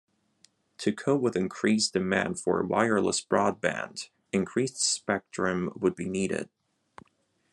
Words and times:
To 0.79 0.91
cope 0.93 1.21
with 1.21 1.35
increased 1.35 1.93
demand 1.93 2.39
for 2.39 2.63
wireless 2.63 3.23
broadband, 3.23 4.09
increased 4.33 4.77
spectrum 4.81 5.71
would 5.75 5.95
be 5.95 6.09
needed. 6.09 6.49